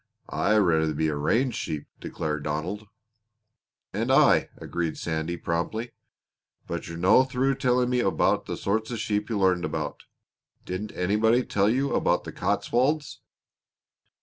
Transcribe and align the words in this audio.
"I'd 0.29 0.57
rather 0.57 0.95
be 0.95 1.09
a 1.09 1.15
range 1.15 1.53
sheep!" 1.53 1.85
declared 1.99 2.41
Donald. 2.41 2.87
"And 3.93 4.11
I!" 4.11 4.49
agreed 4.57 4.97
Sandy 4.97 5.37
promptly. 5.37 5.91
"But 6.65 6.87
you're 6.87 6.97
no 6.97 7.23
through 7.23 7.53
telling 7.57 7.91
me 7.91 7.99
about 7.99 8.47
the 8.47 8.57
sorts 8.57 8.89
of 8.89 8.97
sheep 8.99 9.29
you 9.29 9.37
learned 9.37 9.63
about. 9.63 10.05
Didn't 10.65 10.91
anybody 10.93 11.43
tell 11.45 11.69
you 11.69 11.93
about 11.93 12.23
the 12.23 12.31
Cotswolds?" 12.31 13.21